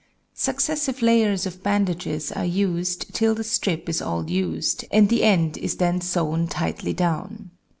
Successive 0.33 1.03
layers 1.03 1.45
of 1.45 1.61
bandages 1.61 2.31
are 2.31 2.43
used 2.43 3.13
till 3.13 3.35
the 3.35 3.43
strip 3.43 3.87
is 3.87 4.01
all 4.01 4.27
used, 4.31 4.83
and 4.89 5.09
the 5.09 5.21
end 5.21 5.59
is 5.59 5.77
then 5.77 6.01
sewn 6.01 6.47
tightly 6.47 6.91
down. 6.91 7.51